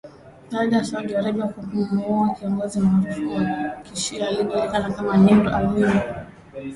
baada 0.51 0.77
ya 0.77 0.83
Saudi 0.83 1.15
Arabia 1.15 1.47
kumuua 1.47 2.33
kiongozi 2.35 2.79
maarufu 2.79 3.35
wa 3.35 3.69
kishia 3.83 4.27
aliyejulikana 4.27 4.91
kama 4.93 5.17
Nimr 5.17 5.53
al-Nimr 5.55 6.25